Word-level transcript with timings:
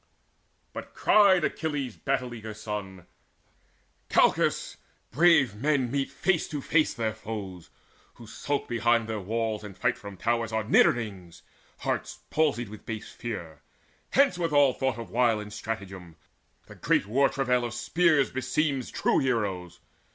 But 0.73 0.95
cried 0.95 1.43
Achilles' 1.43 1.95
battle 1.95 2.33
eager 2.33 2.55
son: 2.55 3.05
"Calchas, 4.09 4.77
brave 5.11 5.53
men 5.53 5.91
meet 5.91 6.09
face 6.09 6.47
to 6.47 6.59
face 6.59 6.91
their 6.95 7.13
foes! 7.13 7.69
Who 8.15 8.25
skulk 8.25 8.67
behind 8.67 9.07
their 9.07 9.19
walls, 9.19 9.63
and 9.63 9.77
fight 9.77 9.99
from 9.99 10.17
towers, 10.17 10.51
Are 10.51 10.63
nidderings, 10.63 11.43
hearts 11.81 12.21
palsied 12.31 12.69
with 12.69 12.83
base 12.83 13.11
fear. 13.13 13.61
Hence 14.09 14.39
with 14.39 14.51
all 14.53 14.73
thought 14.73 14.97
of 14.97 15.11
wile 15.11 15.39
and 15.39 15.53
stratagem! 15.53 16.15
The 16.65 16.73
great 16.73 17.05
war 17.05 17.29
travail 17.29 17.63
of 17.63 17.69
the 17.73 17.77
spear 17.77 18.25
beseems 18.25 18.89
True 18.89 19.19
heroes. 19.19 19.81